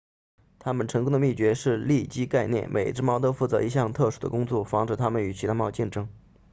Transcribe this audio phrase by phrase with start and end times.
[0.57, 6.09] 它们成功的秘诀是利基概念每只猫都负责一项特殊的工作防止它们与其他猫竞争